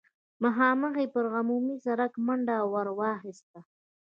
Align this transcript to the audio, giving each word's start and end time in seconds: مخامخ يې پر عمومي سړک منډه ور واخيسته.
مخامخ 0.43 0.93
يې 1.01 1.07
پر 1.13 1.25
عمومي 1.35 1.75
سړک 1.85 2.13
منډه 2.25 2.55
ور 2.71 2.87
واخيسته. 2.99 3.59